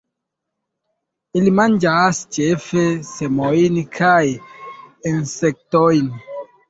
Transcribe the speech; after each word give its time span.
Ili 1.39 1.51
manĝas 1.59 2.21
ĉefe 2.37 2.85
semojn 3.09 3.77
kaj 3.99 4.25
insektojn. 5.15 6.09